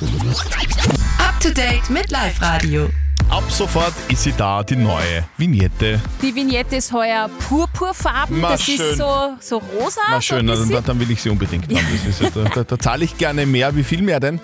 Up 1.18 1.40
to 1.40 1.50
date 1.50 1.88
mit 1.90 2.10
Live 2.10 2.42
Radio. 2.42 2.88
Ab 3.28 3.42
sofort 3.50 3.92
ist 4.08 4.22
sie 4.22 4.32
da, 4.32 4.62
die 4.62 4.76
neue 4.76 5.24
Vignette. 5.36 6.00
Die 6.22 6.32
Vignette 6.32 6.76
ist 6.76 6.92
heuer 6.92 7.28
purpurfarben. 7.48 8.40
Ma, 8.40 8.50
das 8.50 8.62
schön. 8.62 8.76
ist 8.76 8.98
so, 8.98 9.34
so 9.40 9.58
rosa. 9.58 10.00
Na 10.08 10.16
so 10.16 10.20
schön, 10.22 10.38
ein 10.38 10.46
dann, 10.46 10.70
dann 10.70 10.84
dann 10.84 11.00
will 11.00 11.10
ich 11.10 11.20
sie 11.20 11.30
unbedingt 11.30 11.64
haben. 11.64 11.86
Das 12.06 12.20
ist, 12.20 12.36
da, 12.36 12.44
da, 12.44 12.62
da 12.62 12.78
zahle 12.78 13.04
ich 13.04 13.18
gerne 13.18 13.44
mehr. 13.44 13.74
Wie 13.74 13.82
viel 13.82 14.00
mehr 14.00 14.20
denn? 14.20 14.36
Äh, 14.36 14.40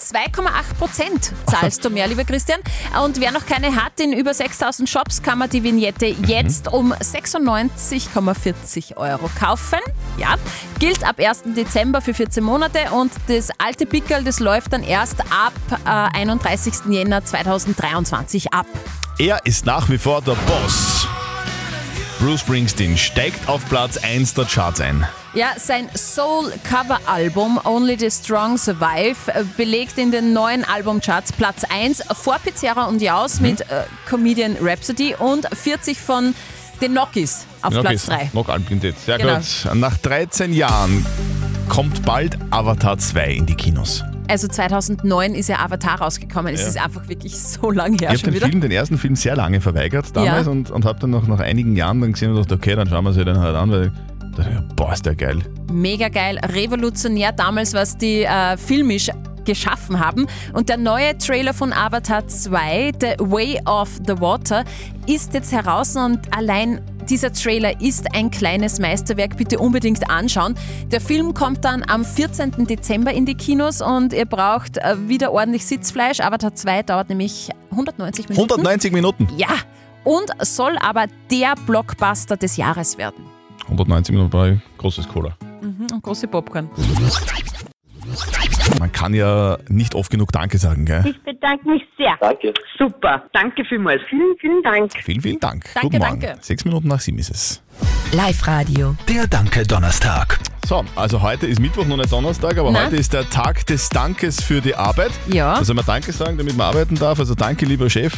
2,8 0.00 0.48
Prozent 0.78 1.32
zahlst 1.46 1.84
du 1.84 1.90
mehr, 1.90 2.08
lieber 2.08 2.24
Christian. 2.24 2.60
Und 3.04 3.20
wer 3.20 3.32
noch 3.32 3.44
keine 3.44 3.76
hat, 3.76 4.00
in 4.00 4.14
über 4.14 4.32
6000 4.32 4.88
Shops 4.88 5.22
kann 5.22 5.38
man 5.38 5.50
die 5.50 5.62
Vignette 5.62 6.06
jetzt 6.26 6.72
um 6.72 6.94
96,40 6.94 8.96
Euro 8.96 9.28
kaufen. 9.38 9.78
Ja, 10.16 10.36
gilt 10.78 11.04
ab 11.04 11.16
1. 11.18 11.42
Dezember 11.54 12.00
für 12.00 12.14
14 12.14 12.42
Monate 12.42 12.78
und 12.92 13.12
das 13.28 13.50
alte 13.58 13.84
Pickel, 13.84 14.24
das 14.24 14.40
läuft 14.40 14.72
dann 14.72 14.82
erst 14.82 15.20
ab 15.20 15.52
äh, 15.84 16.18
31. 16.18 16.72
Jänner 16.88 17.22
2023 17.22 18.21
ab. 18.52 18.66
Er 19.18 19.40
ist 19.44 19.66
nach 19.66 19.88
wie 19.90 19.98
vor 19.98 20.22
der 20.22 20.34
Boss. 20.46 21.06
Bruce 22.20 22.40
Springsteen 22.40 22.96
steigt 22.96 23.48
auf 23.48 23.68
Platz 23.68 23.96
1 23.96 24.34
der 24.34 24.44
Charts 24.44 24.80
ein. 24.80 25.04
Ja, 25.34 25.48
sein 25.56 25.88
Soul-Cover-Album 25.94 27.58
Only 27.64 27.96
the 27.98 28.10
Strong 28.10 28.58
Survive 28.58 29.16
belegt 29.56 29.98
in 29.98 30.10
den 30.12 30.32
neuen 30.32 30.64
Albumcharts 30.64 31.32
Platz 31.32 31.64
1 31.64 32.02
vor 32.22 32.38
Pizzerra 32.38 32.84
und 32.84 33.02
Jaus 33.02 33.40
Mhm. 33.40 33.46
mit 33.48 33.60
äh, 33.62 33.84
Comedian 34.08 34.56
Rhapsody 34.60 35.14
und 35.18 35.48
40 35.54 35.98
von 36.00 36.34
den 36.80 36.92
Nokis 36.94 37.44
auf 37.62 37.72
Okay, 37.74 37.80
Platz 37.88 38.06
3. 38.06 38.26
Knock-Album-Quintett. 38.32 38.98
Sehr 39.00 39.18
Genau. 39.18 39.36
gut. 39.36 39.74
Nach 39.74 39.96
13 39.96 40.52
Jahren 40.52 41.04
kommt 41.68 42.04
bald 42.04 42.36
Avatar 42.50 42.98
2 42.98 43.32
in 43.32 43.46
die 43.46 43.54
Kinos. 43.56 44.04
Also 44.32 44.48
2009 44.48 45.34
ist 45.34 45.48
ja 45.50 45.58
Avatar 45.60 46.00
rausgekommen. 46.00 46.54
Es 46.54 46.62
Ja. 46.62 46.68
ist 46.68 46.78
einfach 46.82 47.06
wirklich 47.08 47.38
so 47.38 47.70
lange 47.70 47.98
her 48.00 48.12
ich 48.14 48.22
habe 48.22 48.30
den 48.32 48.34
wieder. 48.34 48.46
Film, 48.48 48.60
den 48.62 48.70
ersten 48.70 48.96
Film 48.98 49.14
sehr 49.14 49.36
lange 49.36 49.60
verweigert 49.60 50.16
damals 50.16 50.46
Ja. 50.46 50.52
und, 50.52 50.70
und 50.70 50.84
habe 50.86 50.98
dann 51.00 51.10
noch 51.10 51.26
nach 51.26 51.40
einigen 51.40 51.76
Jahren 51.76 52.00
dann 52.00 52.12
gesehen 52.12 52.30
und 52.32 52.38
dachte, 52.40 52.54
okay, 52.54 52.74
dann 52.74 52.88
schauen 52.88 53.04
wir 53.04 53.12
sie 53.12 53.24
den 53.24 53.38
halt 53.38 53.54
an, 53.54 53.70
weil 53.70 53.92
ich 54.30 54.36
dachte, 54.36 54.64
boah, 54.74 54.92
ist 54.94 55.04
der 55.04 55.14
geil. 55.16 55.40
Mega 55.70 56.08
geil, 56.08 56.38
revolutionär 56.42 57.32
damals, 57.32 57.74
was 57.74 57.98
die 57.98 58.22
äh, 58.22 58.56
filmisch 58.56 59.10
geschaffen 59.44 59.98
haben. 60.00 60.26
Und 60.52 60.68
der 60.68 60.76
neue 60.78 61.18
Trailer 61.18 61.52
von 61.52 61.72
Avatar 61.72 62.26
2, 62.28 62.92
The 63.00 63.06
Way 63.18 63.60
of 63.66 63.88
the 64.06 64.18
Water, 64.20 64.64
ist 65.06 65.34
jetzt 65.34 65.52
heraus 65.52 65.96
und 65.96 66.20
allein 66.34 66.80
dieser 67.08 67.32
Trailer 67.32 67.80
ist 67.80 68.14
ein 68.14 68.30
kleines 68.30 68.78
Meisterwerk. 68.78 69.36
Bitte 69.36 69.58
unbedingt 69.58 70.08
anschauen. 70.10 70.54
Der 70.86 71.00
Film 71.00 71.34
kommt 71.34 71.64
dann 71.64 71.84
am 71.88 72.04
14. 72.04 72.66
Dezember 72.66 73.12
in 73.12 73.26
die 73.26 73.34
Kinos 73.34 73.80
und 73.80 74.12
ihr 74.12 74.26
braucht 74.26 74.78
äh, 74.78 75.08
wieder 75.08 75.32
ordentlich 75.32 75.66
Sitzfleisch. 75.66 76.20
Avatar 76.20 76.54
2 76.54 76.82
dauert 76.84 77.08
nämlich 77.08 77.50
190 77.70 78.28
Minuten. 78.28 78.50
190 78.50 78.92
Minuten. 78.92 79.28
Ja, 79.36 79.56
und 80.04 80.30
soll 80.40 80.76
aber 80.78 81.06
der 81.30 81.54
Blockbuster 81.66 82.36
des 82.36 82.56
Jahres 82.56 82.98
werden. 82.98 83.24
190 83.64 84.12
Minuten 84.14 84.30
bei 84.30 84.60
großes 84.78 85.08
Cola. 85.08 85.36
Mhm, 85.60 85.86
und 85.92 86.02
große 86.02 86.26
Popcorn. 86.26 86.68
Man 88.78 88.90
kann 88.92 89.14
ja 89.14 89.58
nicht 89.68 89.94
oft 89.94 90.10
genug 90.10 90.32
Danke 90.32 90.58
sagen, 90.58 90.84
gell? 90.84 91.02
Ich 91.06 91.22
bedanke 91.22 91.68
mich 91.68 91.82
sehr. 91.96 92.16
Danke. 92.20 92.52
Super. 92.78 93.22
Danke 93.32 93.64
vielmals. 93.64 94.00
Vielen, 94.08 94.36
vielen 94.40 94.62
Dank. 94.62 94.92
Vielen, 95.02 95.20
vielen 95.20 95.40
Dank. 95.40 95.64
Danke, 95.74 95.88
Guten 95.88 95.98
Morgen. 95.98 96.20
danke. 96.20 96.42
Sechs 96.42 96.64
Minuten 96.64 96.88
nach 96.88 97.00
sieben 97.00 97.18
ist 97.18 97.30
es. 97.30 97.62
Live 98.12 98.46
Radio. 98.46 98.94
Der 99.08 99.26
Danke 99.26 99.62
Donnerstag. 99.66 100.38
So, 100.66 100.84
also 100.96 101.22
heute 101.22 101.46
ist 101.46 101.60
Mittwoch, 101.60 101.84
noch 101.86 101.96
nicht 101.96 102.12
Donnerstag, 102.12 102.56
aber 102.58 102.70
Na? 102.70 102.86
heute 102.86 102.96
ist 102.96 103.12
der 103.12 103.28
Tag 103.28 103.66
des 103.66 103.88
Dankes 103.88 104.42
für 104.42 104.60
die 104.60 104.74
Arbeit. 104.74 105.10
Ja. 105.26 105.58
Da 105.58 105.64
soll 105.64 105.74
man 105.76 105.84
Danke 105.84 106.12
sagen, 106.12 106.38
damit 106.38 106.56
man 106.56 106.68
arbeiten 106.68 106.94
darf. 106.94 107.18
Also 107.18 107.34
danke, 107.34 107.66
lieber 107.66 107.90
Chef, 107.90 108.12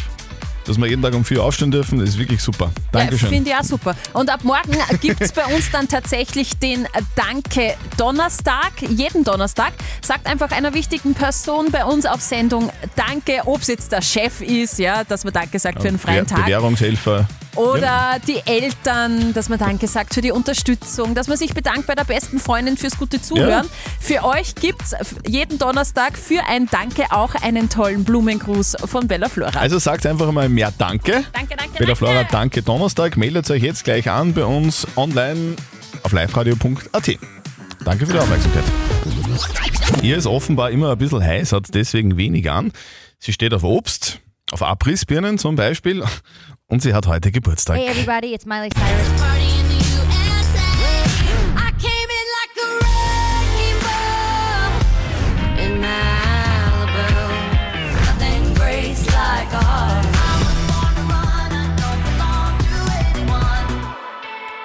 dass 0.64 0.78
wir 0.78 0.86
jeden 0.86 1.02
Tag 1.02 1.14
um 1.14 1.24
4 1.24 1.38
Uhr 1.38 1.44
aufstehen 1.44 1.70
dürfen. 1.70 2.00
Ist 2.00 2.18
wirklich 2.18 2.42
super. 2.42 2.70
Dankeschön. 2.92 3.28
Ja, 3.28 3.34
Finde 3.34 3.50
ich 3.50 3.56
auch 3.56 3.64
super. 3.64 3.96
Und 4.12 4.30
ab 4.30 4.44
morgen 4.44 4.76
gibt 5.00 5.20
es 5.20 5.32
bei 5.32 5.44
uns 5.46 5.70
dann 5.70 5.88
tatsächlich 5.88 6.58
den 6.58 6.86
Danke 7.14 7.74
Donnerstag. 7.96 8.72
Jeden 8.88 9.24
Donnerstag 9.24 9.72
sagt 10.02 10.26
einfach 10.26 10.50
einer 10.50 10.74
wichtigen 10.74 11.14
Person 11.14 11.70
bei 11.70 11.84
uns 11.84 12.06
auf 12.06 12.20
Sendung 12.20 12.70
Danke, 12.96 13.42
ob 13.46 13.60
es 13.60 13.68
jetzt 13.68 13.92
der 13.92 14.02
Chef 14.02 14.40
ist, 14.40 14.78
ja, 14.78 15.04
dass 15.04 15.24
man 15.24 15.32
Danke 15.32 15.58
sagt 15.58 15.82
für 15.82 15.88
einen 15.88 15.98
freien 15.98 16.26
Tag. 16.26 16.44
Bewährungshelfer. 16.44 17.26
Oder 17.56 18.16
die 18.26 18.40
Eltern, 18.46 19.32
dass 19.32 19.48
man 19.48 19.58
Danke 19.58 19.86
sagt 19.86 20.14
für 20.14 20.20
die 20.20 20.32
Unterstützung, 20.32 21.14
dass 21.14 21.28
man 21.28 21.36
sich 21.36 21.54
bedankt 21.54 21.86
bei 21.86 21.94
der 21.94 22.04
besten 22.04 22.38
Freundin 22.38 22.76
fürs 22.76 22.98
gute 22.98 23.20
Zuhören. 23.20 23.68
Für 24.00 24.24
euch 24.24 24.54
gibt 24.54 24.82
es 24.82 24.94
jeden 25.26 25.58
Donnerstag 25.58 26.18
für 26.18 26.44
ein 26.48 26.66
Danke 26.66 27.04
auch 27.10 27.34
einen 27.36 27.68
tollen 27.68 28.04
Blumengruß 28.04 28.76
von 28.86 29.06
Bella 29.06 29.28
Flora. 29.28 29.58
Also 29.58 29.78
sagt 29.78 30.04
einfach 30.06 30.30
mal 30.32 30.48
mehr 30.48 30.72
Danke. 30.76 31.24
danke, 31.32 31.56
danke, 31.56 31.78
Bei 31.78 31.84
der 31.84 31.96
Flora 31.96 32.14
danke. 32.14 32.32
Danke 32.32 32.62
Donnerstag. 32.62 33.16
Meldet 33.16 33.50
euch 33.50 33.62
jetzt 33.62 33.84
gleich 33.84 34.10
an 34.10 34.34
bei 34.34 34.44
uns 34.44 34.86
online 34.96 35.56
auf 36.02 36.12
liveradio.at. 36.12 37.18
Danke 37.84 38.06
für 38.06 38.12
die 38.12 38.18
Aufmerksamkeit. 38.18 38.64
Ihr 40.02 40.16
ist 40.16 40.26
offenbar 40.26 40.70
immer 40.70 40.92
ein 40.92 40.98
bisschen 40.98 41.22
heiß, 41.22 41.52
hat 41.52 41.74
deswegen 41.74 42.16
wenig 42.16 42.50
an. 42.50 42.72
Sie 43.18 43.32
steht 43.32 43.54
auf 43.54 43.62
Obst, 43.62 44.20
auf 44.50 44.62
Abrissbirnen 44.62 45.38
zum 45.38 45.56
Beispiel 45.56 46.02
und 46.68 46.82
sie 46.82 46.94
hat 46.94 47.06
heute 47.06 47.30
Geburtstag. 47.30 47.76
Hey 47.76 47.86
everybody, 47.88 48.34
it's 48.34 48.46
Miley 48.46 48.70
Cyrus. 48.70 49.34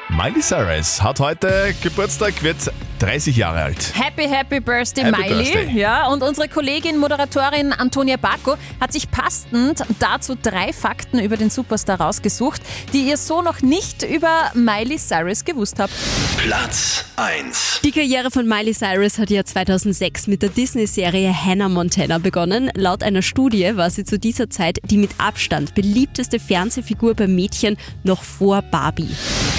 Miley 0.09 0.41
Cyrus 0.41 1.01
hat 1.01 1.21
heute 1.21 1.73
Geburtstag, 1.81 2.43
wird 2.43 2.57
30 2.99 3.37
Jahre 3.37 3.61
alt. 3.61 3.93
Happy, 3.95 4.27
happy 4.27 4.59
Birthday, 4.59 5.05
Happy 5.05 5.21
Miley. 5.21 5.51
Birthday. 5.51 5.79
Ja, 5.79 6.07
und 6.07 6.21
unsere 6.21 6.49
Kollegin, 6.49 6.97
Moderatorin 6.97 7.71
Antonia 7.71 8.17
Bacco 8.17 8.57
hat 8.79 8.91
sich 8.91 9.09
passend 9.09 9.83
dazu 9.99 10.35
drei 10.39 10.73
Fakten 10.73 11.19
über 11.19 11.37
den 11.37 11.49
Superstar 11.49 12.01
rausgesucht, 12.01 12.61
die 12.91 13.07
ihr 13.07 13.17
so 13.17 13.41
noch 13.41 13.61
nicht 13.61 14.03
über 14.03 14.51
Miley 14.53 14.97
Cyrus 14.97 15.45
gewusst 15.45 15.79
habt. 15.79 15.93
Platz 16.37 17.05
1. 17.15 17.81
Die 17.83 17.91
Karriere 17.91 18.31
von 18.31 18.47
Miley 18.47 18.73
Cyrus 18.73 19.17
hat 19.17 19.29
ja 19.29 19.43
2006 19.45 20.27
mit 20.27 20.41
der 20.41 20.49
Disney-Serie 20.49 21.33
Hannah 21.33 21.69
Montana 21.69 22.17
begonnen. 22.17 22.69
Laut 22.75 23.03
einer 23.03 23.21
Studie 23.21 23.75
war 23.75 23.89
sie 23.89 24.03
zu 24.03 24.19
dieser 24.19 24.49
Zeit 24.49 24.79
die 24.83 24.97
mit 24.97 25.11
Abstand 25.17 25.73
beliebteste 25.73 26.39
Fernsehfigur 26.39 27.13
bei 27.15 27.27
Mädchen 27.27 27.77
noch 28.03 28.23
vor 28.23 28.61
Barbie. 28.61 29.09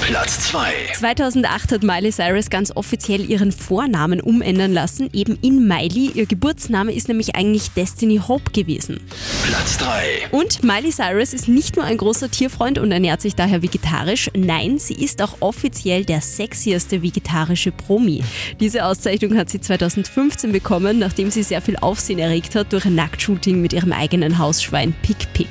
Platz 0.02 0.40
2. 0.48 0.72
2008 0.98 1.72
hat 1.72 1.82
Miley 1.82 2.10
Cyrus 2.10 2.50
ganz 2.50 2.74
offiziell 2.74 3.29
ihren 3.30 3.52
Vornamen 3.52 4.20
umändern 4.20 4.72
lassen, 4.72 5.08
eben 5.12 5.38
in 5.40 5.66
Miley. 5.66 6.10
Ihr 6.14 6.26
Geburtsname 6.26 6.92
ist 6.92 7.08
nämlich 7.08 7.36
eigentlich 7.36 7.70
Destiny 7.70 8.20
Hope 8.26 8.50
gewesen. 8.50 9.00
Platz 9.44 9.78
3. 9.78 10.28
Und 10.32 10.62
Miley 10.62 10.90
Cyrus 10.90 11.32
ist 11.32 11.48
nicht 11.48 11.76
nur 11.76 11.84
ein 11.84 11.96
großer 11.96 12.30
Tierfreund 12.30 12.78
und 12.78 12.92
ernährt 12.92 13.20
sich 13.20 13.34
daher 13.34 13.62
vegetarisch, 13.62 14.30
nein, 14.34 14.78
sie 14.78 14.94
ist 14.94 15.22
auch 15.22 15.36
offiziell 15.40 16.04
der 16.04 16.20
sexieste 16.20 17.02
vegetarische 17.02 17.72
Promi. 17.72 18.22
Diese 18.58 18.84
Auszeichnung 18.84 19.36
hat 19.36 19.48
sie 19.48 19.60
2015 19.60 20.52
bekommen, 20.52 20.98
nachdem 20.98 21.30
sie 21.30 21.42
sehr 21.42 21.62
viel 21.62 21.76
Aufsehen 21.76 22.18
erregt 22.18 22.54
hat 22.54 22.72
durch 22.72 22.84
ein 22.84 22.94
Nacktshooting 22.94 23.60
mit 23.60 23.72
ihrem 23.72 23.92
eigenen 23.92 24.38
Hausschwein 24.38 24.94
Pick 25.02 25.32
Pick. 25.32 25.48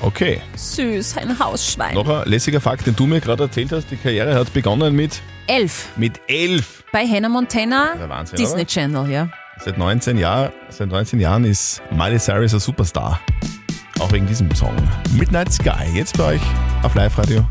Okay. 0.00 0.40
Süß, 0.56 1.16
ein 1.16 1.38
Hausschwein. 1.38 1.94
Noch 1.94 2.08
ein 2.08 2.28
lässiger 2.28 2.60
Fakt, 2.60 2.86
den 2.86 2.94
du 2.94 3.06
mir 3.06 3.20
gerade 3.20 3.44
erzählt 3.44 3.72
hast. 3.72 3.90
Die 3.90 3.96
Karriere 3.96 4.34
hat 4.34 4.52
begonnen 4.52 4.94
mit, 4.94 5.20
Elf. 5.46 5.88
mit 5.96 6.20
11. 6.28 6.84
Bei 6.92 7.06
Hannah 7.06 7.28
Montana, 7.28 7.94
Wahnsinn, 8.08 8.36
Disney 8.36 8.60
oder? 8.62 8.66
Channel, 8.66 9.10
ja. 9.10 9.28
Seit 9.58 9.78
19, 9.78 10.18
Jahr, 10.18 10.52
seit 10.68 10.88
19 10.88 11.18
Jahren 11.20 11.44
ist 11.44 11.82
Miley 11.90 12.18
Cyrus 12.18 12.52
ein 12.54 12.60
Superstar. 12.60 13.20
Auch 13.98 14.12
wegen 14.12 14.26
diesem 14.26 14.54
Song. 14.54 14.76
Midnight 15.12 15.52
Sky, 15.52 15.90
jetzt 15.94 16.18
bei 16.18 16.34
euch 16.34 16.42
auf 16.82 16.94
Live-Radio. 16.94 17.44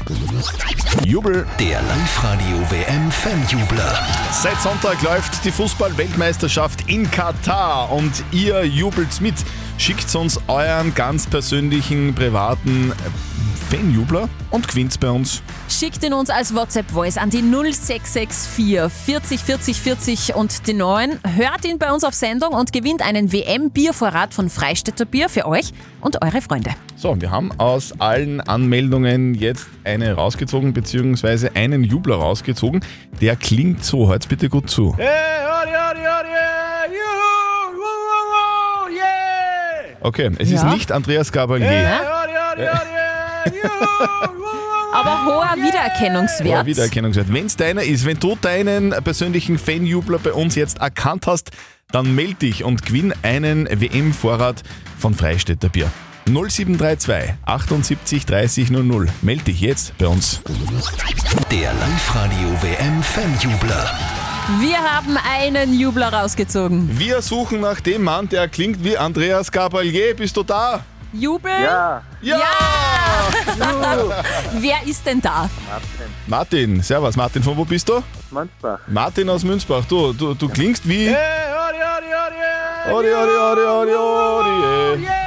Jubel. 1.05 1.45
Der 1.59 1.81
Live-Radio 1.81 2.57
WM 2.69 3.11
Fanjubler. 3.11 3.99
Seit 4.31 4.59
Sonntag 4.61 5.01
läuft 5.01 5.43
die 5.45 5.51
Fußball-Weltmeisterschaft 5.51 6.89
in 6.89 7.09
Katar 7.09 7.91
und 7.91 8.23
ihr 8.31 8.63
jubelt 8.65 9.21
mit. 9.21 9.35
Schickt 9.77 10.13
uns 10.15 10.39
euren 10.47 10.93
ganz 10.95 11.27
persönlichen, 11.27 12.13
privaten 12.15 12.91
äh, 12.91 13.75
Fanjubler 13.75 14.29
und 14.51 14.67
gewinnt 14.67 14.99
bei 14.99 15.09
uns. 15.09 15.41
Schickt 15.67 16.03
ihn 16.03 16.13
uns 16.13 16.29
als 16.29 16.53
WhatsApp-Voice 16.53 17.17
an 17.17 17.29
die 17.29 17.41
0664 17.41 18.91
40 18.91 19.39
40 19.41 19.81
40 19.81 20.35
und 20.35 20.67
die 20.67 20.73
9. 20.73 21.19
Hört 21.35 21.65
ihn 21.65 21.79
bei 21.79 21.91
uns 21.91 22.03
auf 22.03 22.13
Sendung 22.13 22.53
und 22.53 22.71
gewinnt 22.71 23.01
einen 23.01 23.31
WM-Biervorrat 23.31 24.33
von 24.33 24.49
Freistädter 24.49 25.05
Bier 25.05 25.29
für 25.29 25.45
euch 25.45 25.73
und 26.01 26.21
eure 26.23 26.41
Freunde. 26.41 26.71
So, 27.05 27.21
wir 27.21 27.29
haben 27.29 27.51
aus 27.59 27.93
allen 27.99 28.41
Anmeldungen 28.41 29.35
jetzt 29.35 29.67
eine 29.83 30.13
rausgezogen, 30.13 30.73
beziehungsweise 30.73 31.55
einen 31.55 31.83
Jubler 31.83 32.15
rausgezogen. 32.15 32.83
Der 33.21 33.35
klingt 33.35 33.85
so, 33.85 34.09
hört's 34.09 34.25
bitte 34.25 34.49
gut 34.49 34.71
zu. 34.71 34.97
Okay, 40.01 40.31
es 40.39 40.49
ist 40.49 40.63
Ja. 40.63 40.73
nicht 40.73 40.91
Andreas 40.91 41.31
Gabalier. 41.31 41.69
Aber 44.91 45.25
hoher 45.25 45.55
Wiedererkennungswert. 45.57 46.49
Hoher 46.49 46.65
Wiedererkennungswert. 46.65 47.31
Wenn 47.31 47.45
es 47.45 47.55
deiner 47.55 47.83
ist, 47.83 48.07
wenn 48.07 48.19
du 48.19 48.35
deinen 48.41 48.89
persönlichen 49.03 49.59
Fanjubler 49.59 50.17
bei 50.17 50.33
uns 50.33 50.55
jetzt 50.55 50.79
erkannt 50.79 51.27
hast, 51.27 51.51
dann 51.91 52.15
meld 52.15 52.41
dich 52.41 52.63
und 52.63 52.83
gewinn 52.83 53.13
einen 53.21 53.69
WM-Vorrat 53.69 54.63
von 54.97 55.13
Freistädter 55.13 55.69
Bier. 55.69 55.91
0732 56.27 57.35
78 57.45 58.25
30 58.25 58.71
00. 58.71 59.07
Meld 59.21 59.45
dich 59.47 59.61
jetzt 59.61 59.97
bei 59.97 60.07
uns. 60.07 60.41
Der 61.51 61.73
Live-Radio 61.73 62.49
WM 62.61 63.03
Fanjubler. 63.03 63.91
Wir 64.59 64.77
haben 64.77 65.17
einen 65.17 65.79
Jubler 65.79 66.11
rausgezogen. 66.11 66.97
Wir 66.97 67.21
suchen 67.21 67.61
nach 67.61 67.79
dem 67.79 68.03
Mann, 68.03 68.27
der 68.29 68.47
klingt 68.47 68.83
wie 68.83 68.97
Andreas 68.97 69.51
Gabalier. 69.51 70.15
Bist 70.15 70.35
du 70.37 70.43
da? 70.43 70.83
Jubel? 71.13 71.51
Ja. 71.51 72.01
Ja! 72.21 72.37
Wer 74.53 74.77
ist 74.85 75.05
denn 75.05 75.21
da? 75.21 75.49
Martin, 76.27 76.81
servus. 76.81 77.15
Martin, 77.15 77.41
von 77.41 77.55
wo 77.55 77.63
bist 77.63 77.87
du? 77.87 78.03
Münzbach. 78.31 78.79
Martin 78.87 79.29
aus 79.29 79.43
Münzbach. 79.43 79.85
Du, 79.85 80.11
du, 80.11 80.33
du 80.33 80.49
klingst 80.49 80.87
wie... 80.87 81.09
Odi, 81.09 81.15
odi, 82.91 83.13
odi, 83.13 83.61
odi, 83.61 83.93
odi. 83.93 85.24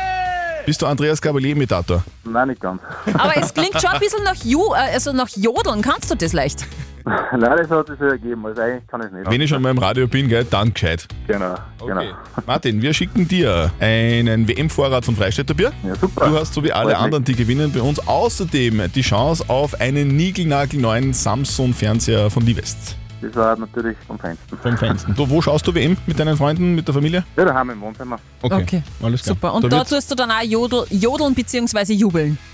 Bist 0.68 0.82
du 0.82 0.86
Andreas 0.86 1.22
Gabalier-Imitator? 1.22 2.04
Nein, 2.24 2.48
nicht 2.48 2.60
ganz. 2.60 2.82
Aber 3.14 3.34
es 3.38 3.54
klingt 3.54 3.80
schon 3.80 3.88
ein 3.88 4.00
bisschen 4.00 4.22
nach, 4.22 4.34
Ju 4.34 4.74
äh, 4.74 4.92
also 4.92 5.14
nach 5.14 5.30
Jodeln. 5.30 5.80
Kannst 5.80 6.10
du 6.10 6.14
das 6.14 6.34
leicht? 6.34 6.66
Nein, 7.06 7.40
das 7.40 7.70
hat 7.70 7.86
sich 7.86 7.96
so 7.98 8.04
ergeben. 8.04 8.44
Also 8.44 8.60
eigentlich 8.60 8.86
kann 8.86 9.00
ich 9.00 9.06
es 9.06 9.12
nicht. 9.14 9.30
Wenn 9.30 9.40
ich 9.40 9.48
schon 9.48 9.62
mal 9.62 9.70
im 9.70 9.78
Radio 9.78 10.06
bin, 10.06 10.28
gell, 10.28 10.44
dann 10.44 10.74
gescheit. 10.74 11.08
Genau, 11.26 11.54
genau. 11.80 12.02
Martin, 12.46 12.82
wir 12.82 12.92
schicken 12.92 13.26
dir 13.26 13.70
einen 13.80 14.46
WM-Vorrat 14.46 15.06
von 15.06 15.16
Freistädter 15.16 15.54
Bier. 15.54 15.72
Ja, 15.82 15.94
super. 15.94 16.28
Du 16.28 16.38
hast 16.38 16.52
so 16.52 16.62
wie 16.62 16.70
alle 16.70 16.90
Freut 16.90 16.96
mich. 16.96 17.02
anderen, 17.02 17.24
die 17.24 17.34
gewinnen 17.34 17.72
bei 17.72 17.80
uns, 17.80 18.06
außerdem 18.06 18.92
die 18.94 19.00
Chance 19.00 19.46
auf 19.48 19.80
einen 19.80 20.16
niegelnagelneuen 20.18 21.14
Samsung-Fernseher 21.14 22.28
von 22.28 22.44
Livest. 22.44 22.98
Das 23.20 23.34
war 23.34 23.56
natürlich 23.56 23.96
vom 24.06 24.18
Feinsten. 24.18 24.58
Vom 24.58 24.76
Feinsten. 24.76 25.14
Du, 25.14 25.28
wo 25.28 25.42
schaust 25.42 25.66
du 25.66 25.74
WM? 25.74 25.96
Mit 26.06 26.18
deinen 26.20 26.36
Freunden, 26.36 26.74
mit 26.74 26.86
der 26.86 26.94
Familie? 26.94 27.24
Ja, 27.36 27.44
da 27.44 27.54
haben 27.54 27.68
wir 27.68 27.74
im 27.74 27.80
Wohnzimmer. 27.80 28.18
Okay, 28.42 28.82
alles 29.02 29.22
klar. 29.22 29.34
Super. 29.34 29.54
Und 29.54 29.64
Da 29.64 29.68
da 29.68 29.84
tust 29.84 30.10
du 30.10 30.14
dann 30.14 30.30
auch 30.30 30.42
Jodel, 30.42 30.84
jodeln 30.90 31.34
bzw. 31.34 31.92
jubeln. 31.94 32.38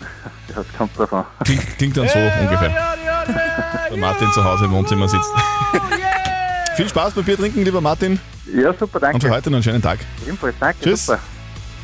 Das 0.54 0.64
kommt 0.78 0.96
drauf 0.96 1.12
an. 1.12 1.24
Klingt, 1.44 1.78
klingt 1.78 1.96
dann 1.96 2.06
so 2.06 2.16
ungefähr. 2.16 2.72
Der 3.90 3.96
Martin 3.98 4.30
zu 4.30 4.44
Hause 4.44 4.66
im 4.66 4.70
Wohnzimmer 4.70 5.08
sitzt. 5.08 5.28
Viel 6.76 6.88
Spaß 6.88 7.14
beim 7.14 7.24
Bier 7.24 7.36
trinken, 7.36 7.64
lieber 7.64 7.80
Martin. 7.80 8.20
Ja, 8.54 8.72
super, 8.72 9.00
danke. 9.00 9.16
Und 9.16 9.20
für 9.22 9.30
heute 9.30 9.50
noch 9.50 9.56
einen 9.56 9.62
schönen 9.64 9.82
Tag. 9.82 9.98
Ebenfalls, 10.24 10.54
danke. 10.60 10.80
Tschüss. 10.80 11.06
Super. 11.06 11.18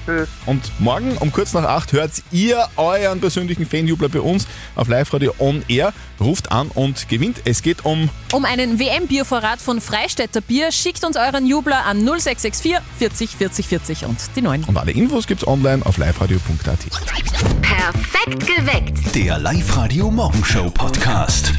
Tschüss. 0.06 0.28
Und 0.46 0.70
morgen 0.78 1.16
um 1.18 1.32
kurz 1.32 1.52
nach 1.52 1.64
acht 1.64 1.92
hört 1.92 2.12
ihr 2.30 2.68
euren 2.76 3.20
persönlichen 3.20 3.66
Fanjubler 3.66 4.08
bei 4.08 4.20
uns 4.20 4.46
auf 4.74 4.88
Live-Radio 4.88 5.34
On 5.38 5.62
Air. 5.68 5.92
Ruft 6.20 6.52
an 6.52 6.68
und 6.68 7.08
gewinnt. 7.08 7.42
Es 7.44 7.62
geht 7.62 7.84
um 7.84 8.10
Um 8.32 8.44
einen 8.44 8.78
WM-Biervorrat 8.78 9.60
von 9.60 9.80
Freistädter 9.80 10.40
Bier 10.40 10.72
schickt 10.72 11.04
uns 11.04 11.16
euren 11.16 11.46
Jubler 11.46 11.84
an 11.86 11.98
0664 12.04 12.76
40 12.98 13.30
40 13.36 13.66
40 13.66 14.04
und 14.04 14.18
die 14.36 14.42
9. 14.42 14.64
und 14.64 14.76
alle 14.76 14.92
Infos 14.92 15.26
gibt's 15.26 15.46
online 15.46 15.84
auf 15.86 15.96
liveradio.at. 15.96 16.78
Perfekt 17.62 18.46
geweckt. 18.46 19.14
Der 19.14 19.38
Live-Radio 19.38 20.10
Morgenshow 20.10 20.70
Podcast. 20.70 21.54